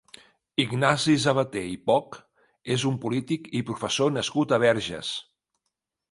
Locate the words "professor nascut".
3.67-4.55